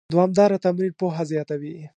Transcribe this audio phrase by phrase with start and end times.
[0.11, 1.75] دوامداره تمرین پوهه زیاتوي.